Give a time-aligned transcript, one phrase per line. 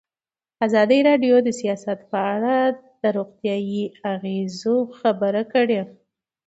[0.65, 2.55] ازادي راډیو د سیاست په اړه
[3.01, 5.79] د روغتیایي اغېزو خبره کړې.